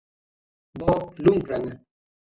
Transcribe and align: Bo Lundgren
Bo 0.79 0.89
Lundgren 1.21 1.67